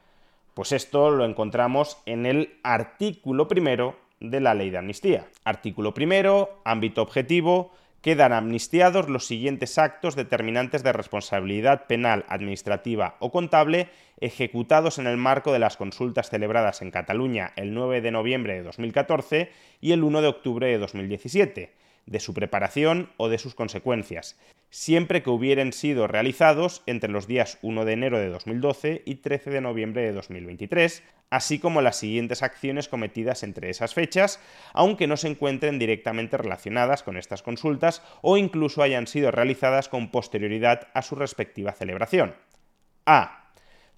Pues 0.53 0.71
esto 0.71 1.11
lo 1.11 1.25
encontramos 1.25 1.97
en 2.05 2.25
el 2.25 2.59
artículo 2.63 3.49
primero 3.49 4.01
de 4.23 4.39
la 4.39 4.55
ley 4.55 4.71
de 4.71 4.79
amnistía. 4.79 5.27
Artículo 5.43 5.93
primero, 5.93 6.61
ámbito 6.63 7.01
objetivo, 7.01 7.71
quedan 8.01 8.33
amnistiados 8.33 9.09
los 9.09 9.27
siguientes 9.27 9.77
actos 9.77 10.15
determinantes 10.15 10.81
de 10.81 10.93
responsabilidad 10.93 11.85
penal, 11.87 12.25
administrativa 12.27 13.15
o 13.19 13.31
contable 13.31 13.89
ejecutados 14.19 14.97
en 14.97 15.07
el 15.07 15.17
marco 15.17 15.53
de 15.53 15.59
las 15.59 15.77
consultas 15.77 16.29
celebradas 16.29 16.81
en 16.81 16.91
Cataluña 16.91 17.51
el 17.55 17.73
9 17.73 18.01
de 18.01 18.11
noviembre 18.11 18.55
de 18.55 18.63
2014 18.63 19.51
y 19.81 19.91
el 19.91 20.03
1 20.03 20.21
de 20.21 20.27
octubre 20.27 20.67
de 20.67 20.77
2017 20.77 21.73
de 22.05 22.19
su 22.19 22.33
preparación 22.33 23.09
o 23.17 23.29
de 23.29 23.37
sus 23.37 23.55
consecuencias, 23.55 24.37
siempre 24.69 25.21
que 25.21 25.29
hubieran 25.29 25.71
sido 25.71 26.07
realizados 26.07 26.81
entre 26.85 27.11
los 27.11 27.27
días 27.27 27.59
1 27.61 27.85
de 27.85 27.93
enero 27.93 28.17
de 28.17 28.29
2012 28.29 29.03
y 29.05 29.15
13 29.15 29.51
de 29.51 29.61
noviembre 29.61 30.01
de 30.01 30.13
2023, 30.13 31.03
así 31.29 31.59
como 31.59 31.81
las 31.81 31.97
siguientes 31.97 32.43
acciones 32.43 32.87
cometidas 32.87 33.43
entre 33.43 33.69
esas 33.69 33.93
fechas, 33.93 34.39
aunque 34.73 35.07
no 35.07 35.17
se 35.17 35.27
encuentren 35.27 35.79
directamente 35.79 36.37
relacionadas 36.37 37.03
con 37.03 37.17
estas 37.17 37.43
consultas 37.43 38.01
o 38.21 38.37
incluso 38.37 38.81
hayan 38.83 39.07
sido 39.07 39.31
realizadas 39.31 39.89
con 39.89 40.11
posterioridad 40.11 40.87
a 40.93 41.01
su 41.01 41.15
respectiva 41.15 41.71
celebración. 41.71 42.35
A 43.05 43.42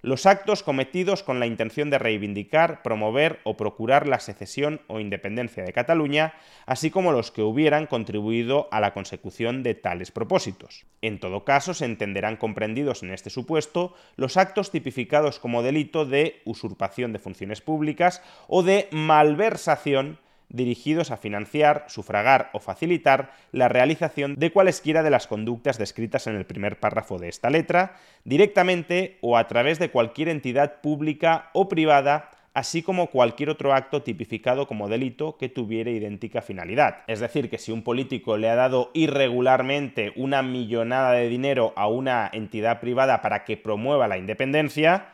los 0.06 0.24
actos 0.24 0.62
cometidos 0.62 1.24
con 1.24 1.40
la 1.40 1.48
intención 1.48 1.90
de 1.90 1.98
reivindicar, 1.98 2.84
promover 2.84 3.40
o 3.42 3.56
procurar 3.56 4.06
la 4.06 4.20
secesión 4.20 4.80
o 4.86 5.00
independencia 5.00 5.64
de 5.64 5.72
Cataluña, 5.72 6.34
así 6.64 6.92
como 6.92 7.10
los 7.10 7.32
que 7.32 7.42
hubieran 7.42 7.86
contribuido 7.86 8.68
a 8.70 8.78
la 8.78 8.94
consecución 8.94 9.64
de 9.64 9.74
tales 9.74 10.12
propósitos. 10.12 10.86
En 11.02 11.18
todo 11.18 11.44
caso, 11.44 11.74
se 11.74 11.86
entenderán 11.86 12.36
comprendidos 12.36 13.02
en 13.02 13.10
este 13.10 13.30
supuesto 13.30 13.94
los 14.14 14.36
actos 14.36 14.70
tipificados 14.70 15.40
como 15.40 15.64
delito 15.64 16.06
de 16.06 16.40
usurpación 16.44 17.12
de 17.12 17.18
funciones 17.18 17.60
públicas 17.60 18.22
o 18.46 18.62
de 18.62 18.86
malversación 18.92 20.20
dirigidos 20.48 21.10
a 21.10 21.16
financiar, 21.16 21.84
sufragar 21.88 22.50
o 22.52 22.60
facilitar 22.60 23.32
la 23.52 23.68
realización 23.68 24.34
de 24.36 24.52
cualesquiera 24.52 25.02
de 25.02 25.10
las 25.10 25.26
conductas 25.26 25.78
descritas 25.78 26.26
en 26.26 26.36
el 26.36 26.46
primer 26.46 26.80
párrafo 26.80 27.18
de 27.18 27.28
esta 27.28 27.50
letra, 27.50 27.96
directamente 28.24 29.18
o 29.20 29.36
a 29.36 29.46
través 29.48 29.78
de 29.78 29.90
cualquier 29.90 30.28
entidad 30.28 30.80
pública 30.80 31.50
o 31.52 31.68
privada 31.68 32.30
así 32.56 32.82
como 32.82 33.08
cualquier 33.08 33.50
otro 33.50 33.74
acto 33.74 34.02
tipificado 34.02 34.66
como 34.66 34.88
delito 34.88 35.36
que 35.36 35.50
tuviera 35.50 35.90
idéntica 35.90 36.40
finalidad. 36.40 37.04
Es 37.06 37.20
decir, 37.20 37.50
que 37.50 37.58
si 37.58 37.70
un 37.70 37.82
político 37.82 38.38
le 38.38 38.48
ha 38.48 38.54
dado 38.54 38.90
irregularmente 38.94 40.14
una 40.16 40.42
millonada 40.42 41.12
de 41.12 41.28
dinero 41.28 41.74
a 41.76 41.86
una 41.86 42.30
entidad 42.32 42.80
privada 42.80 43.20
para 43.20 43.44
que 43.44 43.58
promueva 43.58 44.08
la 44.08 44.16
independencia, 44.16 45.08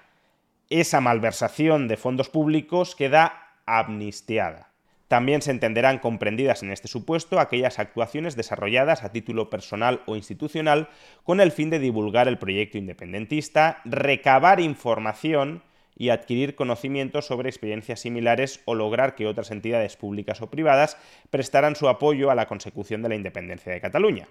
esa 0.71 1.01
malversación 1.01 1.89
de 1.89 1.97
fondos 1.97 2.29
públicos 2.29 2.95
queda 2.95 3.57
amnistiada. 3.67 4.72
También 5.13 5.43
se 5.43 5.51
entenderán 5.51 5.99
comprendidas 5.99 6.63
en 6.63 6.73
este 6.73 6.89
supuesto 6.89 7.39
aquellas 7.39 7.79
actuaciones 7.79 8.35
desarrolladas 8.35 9.05
a 9.05 9.13
título 9.13 9.51
personal 9.51 10.01
o 10.07 10.17
institucional 10.17 10.89
con 11.23 11.39
el 11.43 11.53
fin 11.53 11.69
de 11.69 11.79
divulgar 11.79 12.29
el 12.29 12.39
proyecto 12.39 12.79
independentista, 12.79 13.83
recabar 13.85 14.59
información 14.59 15.63
y 15.99 16.09
adquirir 16.09 16.55
conocimientos 16.55 17.27
sobre 17.27 17.51
experiencias 17.51 18.01
similares 18.01 18.63
o 18.65 18.75
lograr 18.75 19.15
que 19.15 19.27
otras 19.27 19.51
entidades 19.51 19.99
públicas 19.99 20.41
o 20.41 20.49
privadas 20.49 20.97
prestaran 21.29 21.77
su 21.77 21.91
apoyo 21.91 22.31
a 22.31 22.35
la 22.35 22.47
consecución 22.47 23.03
de 23.03 23.11
la 23.11 23.15
independencia 23.15 23.71
de 23.71 23.83
Cataluña. 23.83 24.29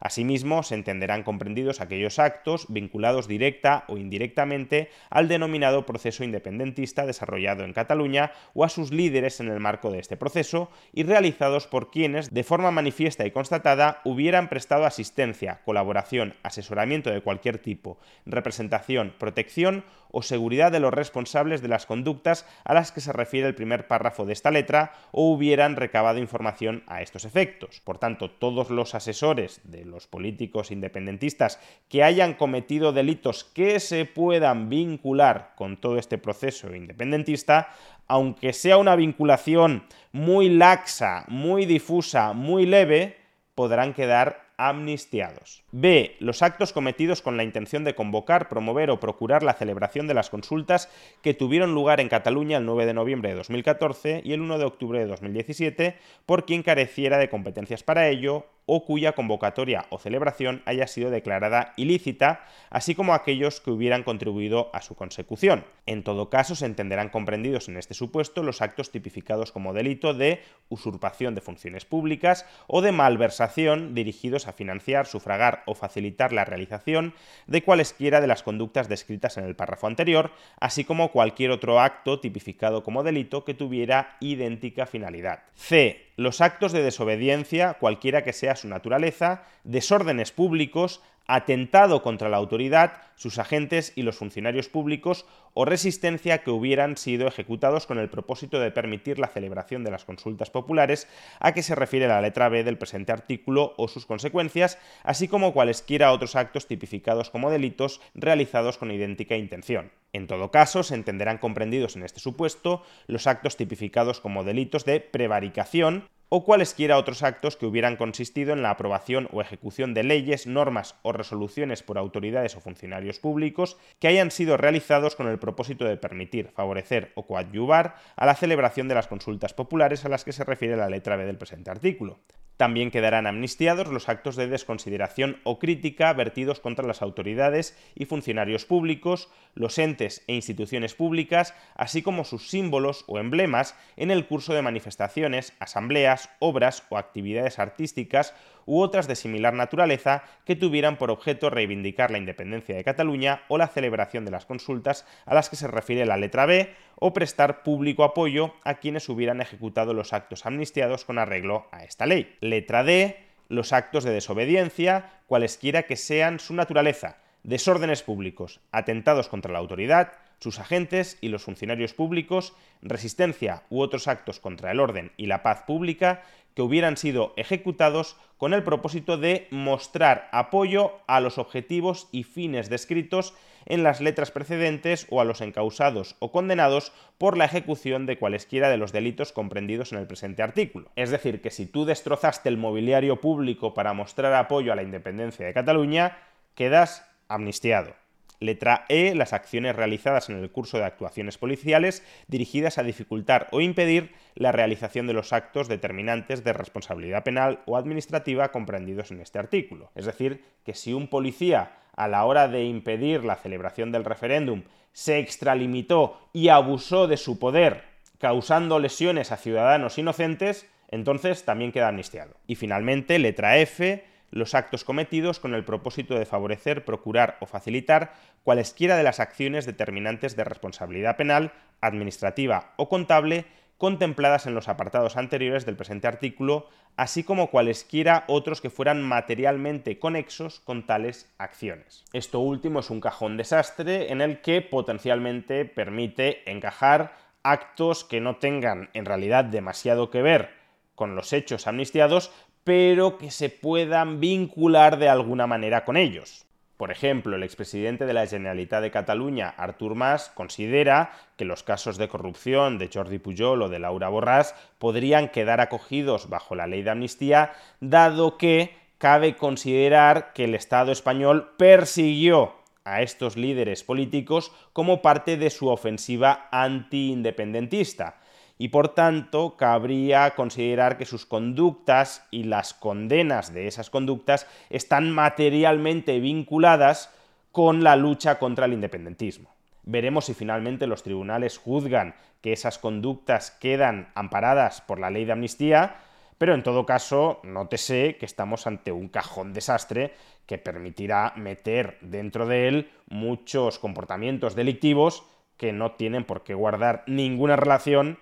Asimismo, 0.00 0.62
se 0.62 0.74
entenderán 0.74 1.22
comprendidos 1.22 1.80
aquellos 1.80 2.18
actos 2.18 2.66
vinculados 2.68 3.28
directa 3.28 3.84
o 3.88 3.96
indirectamente 3.96 4.90
al 5.10 5.28
denominado 5.28 5.86
proceso 5.86 6.22
independentista 6.22 7.06
desarrollado 7.06 7.64
en 7.64 7.72
Cataluña 7.72 8.32
o 8.54 8.64
a 8.64 8.68
sus 8.68 8.92
líderes 8.92 9.40
en 9.40 9.48
el 9.48 9.60
marco 9.60 9.90
de 9.90 9.98
este 9.98 10.16
proceso 10.16 10.70
y 10.92 11.04
realizados 11.04 11.66
por 11.66 11.90
quienes, 11.90 12.32
de 12.32 12.44
forma 12.44 12.70
manifiesta 12.70 13.24
y 13.26 13.30
constatada, 13.30 14.00
hubieran 14.04 14.48
prestado 14.48 14.84
asistencia, 14.84 15.60
colaboración, 15.64 16.34
asesoramiento 16.42 17.10
de 17.10 17.22
cualquier 17.22 17.58
tipo, 17.58 17.98
representación, 18.26 19.14
protección 19.18 19.84
o 20.10 20.22
seguridad 20.22 20.72
de 20.72 20.80
los 20.80 20.94
responsables 20.94 21.62
de 21.62 21.68
las 21.68 21.86
conductas 21.86 22.46
a 22.64 22.74
las 22.74 22.92
que 22.92 23.00
se 23.00 23.12
refiere 23.12 23.48
el 23.48 23.54
primer 23.54 23.86
párrafo 23.86 24.24
de 24.24 24.32
esta 24.32 24.50
letra 24.50 24.92
o 25.10 25.30
hubieran 25.30 25.76
recabado 25.76 26.18
información 26.18 26.84
a 26.86 27.02
estos 27.02 27.24
efectos. 27.24 27.80
Por 27.80 27.98
tanto, 27.98 28.30
todos 28.30 28.70
los 28.70 28.94
asesores 28.94 29.60
de 29.64 29.84
los 29.86 30.06
políticos 30.06 30.70
independentistas 30.70 31.58
que 31.88 32.02
hayan 32.02 32.34
cometido 32.34 32.92
delitos 32.92 33.44
que 33.44 33.80
se 33.80 34.04
puedan 34.04 34.68
vincular 34.68 35.54
con 35.56 35.76
todo 35.76 35.98
este 35.98 36.18
proceso 36.18 36.74
independentista, 36.74 37.68
aunque 38.06 38.52
sea 38.52 38.76
una 38.76 38.96
vinculación 38.96 39.84
muy 40.12 40.48
laxa, 40.48 41.24
muy 41.28 41.66
difusa, 41.66 42.32
muy 42.32 42.66
leve, 42.66 43.16
podrán 43.54 43.94
quedar 43.94 44.46
amnistiados. 44.56 45.62
B. 45.70 46.16
Los 46.18 46.42
actos 46.42 46.72
cometidos 46.72 47.20
con 47.20 47.36
la 47.36 47.44
intención 47.44 47.84
de 47.84 47.94
convocar, 47.94 48.48
promover 48.48 48.90
o 48.90 49.00
procurar 49.00 49.42
la 49.42 49.54
celebración 49.54 50.06
de 50.06 50.14
las 50.14 50.30
consultas 50.30 50.88
que 51.22 51.34
tuvieron 51.34 51.74
lugar 51.74 52.00
en 52.00 52.08
Cataluña 52.08 52.58
el 52.58 52.66
9 52.66 52.86
de 52.86 52.94
noviembre 52.94 53.30
de 53.30 53.36
2014 53.36 54.22
y 54.24 54.32
el 54.32 54.40
1 54.40 54.58
de 54.58 54.64
octubre 54.64 54.98
de 54.98 55.06
2017 55.06 55.96
por 56.24 56.46
quien 56.46 56.62
careciera 56.62 57.18
de 57.18 57.28
competencias 57.28 57.82
para 57.82 58.08
ello 58.08 58.46
o 58.66 58.84
cuya 58.84 59.12
convocatoria 59.12 59.86
o 59.90 59.98
celebración 59.98 60.62
haya 60.66 60.86
sido 60.86 61.10
declarada 61.10 61.72
ilícita, 61.76 62.44
así 62.68 62.94
como 62.94 63.14
aquellos 63.14 63.60
que 63.60 63.70
hubieran 63.70 64.02
contribuido 64.02 64.70
a 64.72 64.82
su 64.82 64.96
consecución. 64.96 65.64
En 65.86 66.02
todo 66.02 66.30
caso, 66.30 66.56
se 66.56 66.66
entenderán 66.66 67.08
comprendidos 67.08 67.68
en 67.68 67.76
este 67.76 67.94
supuesto 67.94 68.42
los 68.42 68.60
actos 68.60 68.90
tipificados 68.90 69.52
como 69.52 69.72
delito 69.72 70.14
de 70.14 70.42
usurpación 70.68 71.34
de 71.34 71.40
funciones 71.40 71.84
públicas 71.84 72.44
o 72.66 72.82
de 72.82 72.92
malversación 72.92 73.94
dirigidos 73.94 74.48
a 74.48 74.52
financiar, 74.52 75.06
sufragar 75.06 75.62
o 75.66 75.74
facilitar 75.74 76.32
la 76.32 76.44
realización 76.44 77.14
de 77.46 77.62
cualesquiera 77.62 78.20
de 78.20 78.26
las 78.26 78.42
conductas 78.42 78.88
descritas 78.88 79.36
en 79.36 79.44
el 79.44 79.54
párrafo 79.54 79.86
anterior, 79.86 80.32
así 80.58 80.84
como 80.84 81.12
cualquier 81.12 81.52
otro 81.52 81.80
acto 81.80 82.18
tipificado 82.18 82.82
como 82.82 83.04
delito 83.04 83.44
que 83.44 83.54
tuviera 83.54 84.16
idéntica 84.20 84.86
finalidad. 84.86 85.44
C 85.54 86.05
los 86.16 86.40
actos 86.40 86.72
de 86.72 86.82
desobediencia, 86.82 87.74
cualquiera 87.74 88.24
que 88.24 88.32
sea 88.32 88.56
su 88.56 88.68
naturaleza, 88.68 89.44
desórdenes 89.64 90.32
públicos, 90.32 91.02
atentado 91.26 92.02
contra 92.02 92.28
la 92.28 92.36
autoridad, 92.36 93.02
sus 93.16 93.38
agentes 93.38 93.92
y 93.96 94.02
los 94.02 94.16
funcionarios 94.16 94.68
públicos 94.68 95.26
o 95.54 95.64
resistencia 95.64 96.38
que 96.38 96.50
hubieran 96.50 96.96
sido 96.96 97.26
ejecutados 97.26 97.86
con 97.86 97.98
el 97.98 98.08
propósito 98.08 98.60
de 98.60 98.70
permitir 98.70 99.18
la 99.18 99.28
celebración 99.28 99.82
de 99.84 99.90
las 99.90 100.04
consultas 100.04 100.50
populares 100.50 101.08
a 101.40 101.52
que 101.52 101.62
se 101.62 101.74
refiere 101.74 102.08
la 102.08 102.20
letra 102.20 102.48
B 102.48 102.62
del 102.62 102.78
presente 102.78 103.12
artículo 103.12 103.74
o 103.76 103.88
sus 103.88 104.06
consecuencias, 104.06 104.78
así 105.02 105.28
como 105.28 105.52
cualesquiera 105.52 106.12
otros 106.12 106.36
actos 106.36 106.66
tipificados 106.66 107.30
como 107.30 107.50
delitos 107.50 108.00
realizados 108.14 108.78
con 108.78 108.90
idéntica 108.90 109.36
intención. 109.36 109.90
En 110.16 110.26
todo 110.26 110.50
caso, 110.50 110.82
se 110.82 110.94
entenderán 110.94 111.36
comprendidos 111.36 111.94
en 111.94 112.02
este 112.02 112.20
supuesto 112.20 112.82
los 113.06 113.26
actos 113.26 113.58
tipificados 113.58 114.18
como 114.18 114.44
delitos 114.44 114.86
de 114.86 115.00
prevaricación, 115.00 116.08
o 116.28 116.44
cualesquiera 116.44 116.98
otros 116.98 117.22
actos 117.22 117.56
que 117.56 117.66
hubieran 117.66 117.96
consistido 117.96 118.52
en 118.52 118.62
la 118.62 118.70
aprobación 118.70 119.28
o 119.32 119.40
ejecución 119.40 119.94
de 119.94 120.02
leyes, 120.02 120.46
normas 120.46 120.96
o 121.02 121.12
resoluciones 121.12 121.82
por 121.82 121.98
autoridades 121.98 122.56
o 122.56 122.60
funcionarios 122.60 123.18
públicos 123.18 123.76
que 124.00 124.08
hayan 124.08 124.30
sido 124.30 124.56
realizados 124.56 125.14
con 125.14 125.28
el 125.28 125.38
propósito 125.38 125.84
de 125.84 125.96
permitir, 125.96 126.48
favorecer 126.48 127.12
o 127.14 127.26
coadyuvar 127.26 127.96
a 128.16 128.26
la 128.26 128.34
celebración 128.34 128.88
de 128.88 128.94
las 128.94 129.06
consultas 129.06 129.54
populares 129.54 130.04
a 130.04 130.08
las 130.08 130.24
que 130.24 130.32
se 130.32 130.44
refiere 130.44 130.76
la 130.76 130.90
letra 130.90 131.16
B 131.16 131.26
del 131.26 131.38
presente 131.38 131.70
artículo. 131.70 132.20
También 132.56 132.90
quedarán 132.90 133.26
amnistiados 133.26 133.88
los 133.88 134.08
actos 134.08 134.34
de 134.34 134.48
desconsideración 134.48 135.40
o 135.44 135.58
crítica 135.58 136.12
vertidos 136.14 136.58
contra 136.58 136.86
las 136.86 137.02
autoridades 137.02 137.76
y 137.94 138.06
funcionarios 138.06 138.64
públicos, 138.64 139.28
los 139.54 139.78
entes 139.78 140.24
e 140.26 140.34
instituciones 140.34 140.94
públicas, 140.94 141.54
así 141.74 142.00
como 142.00 142.24
sus 142.24 142.48
símbolos 142.48 143.04
o 143.08 143.18
emblemas 143.18 143.76
en 143.96 144.10
el 144.10 144.26
curso 144.26 144.54
de 144.54 144.62
manifestaciones, 144.62 145.52
asambleas, 145.58 146.15
obras 146.38 146.84
o 146.88 146.98
actividades 146.98 147.58
artísticas 147.58 148.34
u 148.66 148.80
otras 148.80 149.06
de 149.06 149.16
similar 149.16 149.54
naturaleza 149.54 150.24
que 150.44 150.56
tuvieran 150.56 150.98
por 150.98 151.10
objeto 151.10 151.50
reivindicar 151.50 152.10
la 152.10 152.18
independencia 152.18 152.74
de 152.74 152.84
Cataluña 152.84 153.42
o 153.48 153.58
la 153.58 153.68
celebración 153.68 154.24
de 154.24 154.30
las 154.30 154.44
consultas 154.44 155.06
a 155.24 155.34
las 155.34 155.48
que 155.48 155.56
se 155.56 155.68
refiere 155.68 156.04
la 156.04 156.16
letra 156.16 156.46
B 156.46 156.74
o 156.96 157.12
prestar 157.12 157.62
público 157.62 158.04
apoyo 158.04 158.54
a 158.64 158.74
quienes 158.74 159.08
hubieran 159.08 159.40
ejecutado 159.40 159.94
los 159.94 160.12
actos 160.12 160.46
amnistiados 160.46 161.04
con 161.04 161.18
arreglo 161.18 161.66
a 161.70 161.84
esta 161.84 162.06
ley. 162.06 162.36
Letra 162.40 162.82
D, 162.82 163.16
los 163.48 163.72
actos 163.72 164.04
de 164.04 164.12
desobediencia, 164.12 165.20
cualesquiera 165.26 165.84
que 165.84 165.96
sean 165.96 166.40
su 166.40 166.54
naturaleza, 166.54 167.18
desórdenes 167.42 168.02
públicos, 168.02 168.60
atentados 168.72 169.28
contra 169.28 169.52
la 169.52 169.58
autoridad, 169.60 170.12
sus 170.40 170.58
agentes 170.58 171.18
y 171.20 171.28
los 171.28 171.44
funcionarios 171.44 171.94
públicos, 171.94 172.54
resistencia 172.82 173.62
u 173.70 173.80
otros 173.80 174.08
actos 174.08 174.40
contra 174.40 174.70
el 174.70 174.80
orden 174.80 175.12
y 175.16 175.26
la 175.26 175.42
paz 175.42 175.62
pública 175.66 176.22
que 176.54 176.62
hubieran 176.62 176.96
sido 176.96 177.34
ejecutados 177.36 178.16
con 178.38 178.54
el 178.54 178.62
propósito 178.62 179.18
de 179.18 179.46
mostrar 179.50 180.28
apoyo 180.32 180.92
a 181.06 181.20
los 181.20 181.38
objetivos 181.38 182.08
y 182.12 182.22
fines 182.22 182.70
descritos 182.70 183.34
en 183.66 183.82
las 183.82 184.00
letras 184.00 184.30
precedentes 184.30 185.06
o 185.10 185.20
a 185.20 185.24
los 185.24 185.40
encausados 185.40 186.16
o 186.18 186.32
condenados 186.32 186.92
por 187.18 187.36
la 187.36 187.44
ejecución 187.44 188.06
de 188.06 188.18
cualesquiera 188.18 188.70
de 188.70 188.78
los 188.78 188.92
delitos 188.92 189.32
comprendidos 189.32 189.92
en 189.92 189.98
el 189.98 190.06
presente 190.06 190.42
artículo. 190.42 190.90
Es 190.96 191.10
decir, 191.10 191.42
que 191.42 191.50
si 191.50 191.66
tú 191.66 191.84
destrozaste 191.84 192.48
el 192.48 192.56
mobiliario 192.56 193.20
público 193.20 193.74
para 193.74 193.92
mostrar 193.92 194.32
apoyo 194.34 194.72
a 194.72 194.76
la 194.76 194.82
independencia 194.82 195.44
de 195.44 195.54
Cataluña, 195.54 196.18
quedas 196.54 197.06
amnistiado. 197.28 198.05
Letra 198.40 198.84
E, 198.88 199.14
las 199.14 199.32
acciones 199.32 199.76
realizadas 199.76 200.28
en 200.28 200.36
el 200.36 200.50
curso 200.50 200.78
de 200.78 200.84
actuaciones 200.84 201.38
policiales 201.38 202.04
dirigidas 202.28 202.78
a 202.78 202.82
dificultar 202.82 203.48
o 203.50 203.60
impedir 203.60 204.12
la 204.34 204.52
realización 204.52 205.06
de 205.06 205.12
los 205.12 205.32
actos 205.32 205.68
determinantes 205.68 206.44
de 206.44 206.52
responsabilidad 206.52 207.24
penal 207.24 207.60
o 207.66 207.76
administrativa 207.76 208.52
comprendidos 208.52 209.10
en 209.10 209.20
este 209.20 209.38
artículo. 209.38 209.90
Es 209.94 210.06
decir, 210.06 210.44
que 210.64 210.74
si 210.74 210.92
un 210.92 211.08
policía 211.08 211.72
a 211.96 212.08
la 212.08 212.24
hora 212.24 212.48
de 212.48 212.64
impedir 212.64 213.24
la 213.24 213.36
celebración 213.36 213.90
del 213.90 214.04
referéndum 214.04 214.62
se 214.92 215.18
extralimitó 215.18 216.20
y 216.32 216.48
abusó 216.48 217.06
de 217.06 217.16
su 217.16 217.38
poder 217.38 217.84
causando 218.18 218.78
lesiones 218.78 219.32
a 219.32 219.36
ciudadanos 219.36 219.98
inocentes, 219.98 220.68
entonces 220.88 221.44
también 221.44 221.72
queda 221.72 221.88
amnistiado. 221.88 222.34
Y 222.46 222.54
finalmente, 222.54 223.18
letra 223.18 223.58
F, 223.58 224.04
los 224.30 224.54
actos 224.54 224.84
cometidos 224.84 225.40
con 225.40 225.54
el 225.54 225.64
propósito 225.64 226.18
de 226.18 226.26
favorecer, 226.26 226.84
procurar 226.84 227.36
o 227.40 227.46
facilitar 227.46 228.14
cualesquiera 228.44 228.96
de 228.96 229.02
las 229.02 229.20
acciones 229.20 229.66
determinantes 229.66 230.36
de 230.36 230.44
responsabilidad 230.44 231.16
penal, 231.16 231.52
administrativa 231.80 232.72
o 232.76 232.88
contable 232.88 233.46
contempladas 233.78 234.46
en 234.46 234.54
los 234.54 234.68
apartados 234.68 235.16
anteriores 235.16 235.66
del 235.66 235.76
presente 235.76 236.08
artículo, 236.08 236.68
así 236.96 237.24
como 237.24 237.50
cualesquiera 237.50 238.24
otros 238.26 238.60
que 238.60 238.70
fueran 238.70 239.02
materialmente 239.02 239.98
conexos 239.98 240.60
con 240.60 240.86
tales 240.86 241.30
acciones. 241.38 242.04
Esto 242.12 242.40
último 242.40 242.80
es 242.80 242.90
un 242.90 243.00
cajón 243.00 243.36
desastre 243.36 244.10
en 244.10 244.22
el 244.22 244.40
que 244.40 244.62
potencialmente 244.62 245.66
permite 245.66 246.50
encajar 246.50 247.16
actos 247.42 248.04
que 248.04 248.20
no 248.20 248.36
tengan 248.36 248.88
en 248.94 249.04
realidad 249.04 249.44
demasiado 249.44 250.10
que 250.10 250.22
ver 250.22 250.50
con 250.94 251.14
los 251.14 251.32
hechos 251.34 251.66
amnistiados, 251.66 252.32
pero 252.66 253.16
que 253.16 253.30
se 253.30 253.48
puedan 253.48 254.18
vincular 254.18 254.98
de 254.98 255.08
alguna 255.08 255.46
manera 255.46 255.84
con 255.84 255.96
ellos. 255.96 256.46
Por 256.76 256.90
ejemplo, 256.90 257.36
el 257.36 257.44
expresidente 257.44 258.06
de 258.06 258.12
la 258.12 258.26
Generalitat 258.26 258.82
de 258.82 258.90
Cataluña, 258.90 259.54
Artur 259.56 259.94
Mas, 259.94 260.32
considera 260.34 261.12
que 261.36 261.44
los 261.44 261.62
casos 261.62 261.96
de 261.96 262.08
corrupción 262.08 262.76
de 262.78 262.90
Jordi 262.92 263.20
Pujol 263.20 263.62
o 263.62 263.68
de 263.68 263.78
Laura 263.78 264.10
Borràs 264.10 264.56
podrían 264.80 265.28
quedar 265.28 265.60
acogidos 265.60 266.28
bajo 266.28 266.56
la 266.56 266.66
ley 266.66 266.82
de 266.82 266.90
amnistía, 266.90 267.52
dado 267.78 268.36
que 268.36 268.74
cabe 268.98 269.36
considerar 269.36 270.32
que 270.32 270.42
el 270.42 270.56
Estado 270.56 270.90
español 270.90 271.54
persiguió 271.56 272.56
a 272.82 273.00
estos 273.00 273.36
líderes 273.36 273.84
políticos 273.84 274.50
como 274.72 275.02
parte 275.02 275.36
de 275.36 275.50
su 275.50 275.68
ofensiva 275.68 276.48
antiindependentista 276.50 278.16
y 278.58 278.68
por 278.68 278.94
tanto 278.94 279.56
cabría 279.56 280.30
considerar 280.34 280.96
que 280.96 281.04
sus 281.04 281.26
conductas 281.26 282.26
y 282.30 282.44
las 282.44 282.74
condenas 282.74 283.52
de 283.52 283.66
esas 283.66 283.90
conductas 283.90 284.46
están 284.70 285.10
materialmente 285.10 286.20
vinculadas 286.20 287.10
con 287.52 287.84
la 287.84 287.96
lucha 287.96 288.38
contra 288.38 288.66
el 288.66 288.72
independentismo. 288.72 289.50
Veremos 289.84 290.26
si 290.26 290.34
finalmente 290.34 290.86
los 290.86 291.02
tribunales 291.02 291.58
juzgan 291.58 292.14
que 292.40 292.52
esas 292.52 292.78
conductas 292.78 293.50
quedan 293.50 294.10
amparadas 294.14 294.80
por 294.80 294.98
la 294.98 295.10
ley 295.10 295.24
de 295.24 295.32
amnistía, 295.32 295.96
pero 296.38 296.54
en 296.54 296.62
todo 296.62 296.84
caso, 296.84 297.40
nótese 297.44 298.16
que 298.18 298.26
estamos 298.26 298.66
ante 298.66 298.92
un 298.92 299.08
cajón 299.08 299.52
desastre 299.52 300.12
que 300.44 300.58
permitirá 300.58 301.32
meter 301.36 301.98
dentro 302.00 302.46
de 302.46 302.68
él 302.68 302.90
muchos 303.08 303.78
comportamientos 303.78 304.54
delictivos 304.54 305.24
que 305.56 305.72
no 305.72 305.92
tienen 305.92 306.24
por 306.24 306.42
qué 306.44 306.54
guardar 306.54 307.04
ninguna 307.06 307.56
relación 307.56 308.18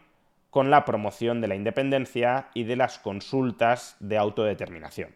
con 0.55 0.71
la 0.71 0.85
promoción 0.85 1.41
de 1.41 1.49
la 1.49 1.57
independencia 1.57 2.47
y 2.55 2.63
de 2.63 2.77
las 2.77 3.01
consultas 3.01 3.97
de 3.99 4.17
autodeterminación. 4.17 5.13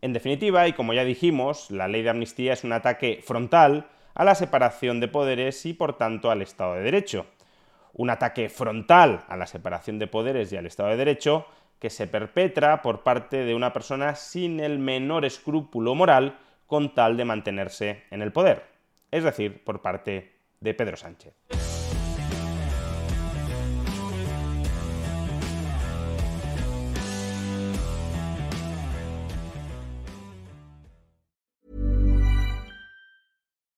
En 0.00 0.12
definitiva, 0.12 0.68
y 0.68 0.74
como 0.74 0.92
ya 0.92 1.02
dijimos, 1.02 1.72
la 1.72 1.88
ley 1.88 2.02
de 2.02 2.10
amnistía 2.10 2.52
es 2.52 2.62
un 2.62 2.72
ataque 2.72 3.20
frontal 3.20 3.88
a 4.14 4.22
la 4.22 4.36
separación 4.36 5.00
de 5.00 5.08
poderes 5.08 5.66
y 5.66 5.74
por 5.74 5.98
tanto 5.98 6.30
al 6.30 6.40
Estado 6.40 6.74
de 6.74 6.82
Derecho. 6.82 7.26
Un 7.94 8.10
ataque 8.10 8.48
frontal 8.48 9.24
a 9.26 9.36
la 9.36 9.48
separación 9.48 9.98
de 9.98 10.06
poderes 10.06 10.52
y 10.52 10.56
al 10.56 10.66
Estado 10.66 10.90
de 10.90 10.98
Derecho 10.98 11.46
que 11.80 11.90
se 11.90 12.06
perpetra 12.06 12.80
por 12.80 13.02
parte 13.02 13.38
de 13.38 13.56
una 13.56 13.72
persona 13.72 14.14
sin 14.14 14.60
el 14.60 14.78
menor 14.78 15.24
escrúpulo 15.24 15.96
moral 15.96 16.38
con 16.68 16.94
tal 16.94 17.16
de 17.16 17.24
mantenerse 17.24 18.04
en 18.12 18.22
el 18.22 18.30
poder, 18.30 18.62
es 19.10 19.24
decir, 19.24 19.64
por 19.64 19.82
parte 19.82 20.30
de 20.60 20.74
Pedro 20.74 20.96
Sánchez. 20.96 21.34